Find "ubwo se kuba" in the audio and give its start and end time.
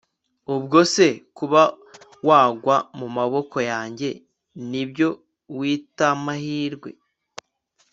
0.55-1.61